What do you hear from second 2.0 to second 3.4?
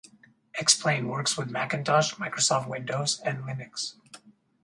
Microsoft Windows,